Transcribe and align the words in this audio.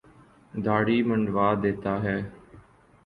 داڑھی 0.65 0.97
منڈوا 1.07 1.47
دیتا 1.63 1.93
ہے۔ 2.03 2.17